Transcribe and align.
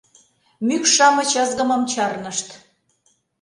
Мӱкш-шамыч 0.67 1.31
ызгымым 1.43 1.81
чарнышт. 1.91 2.47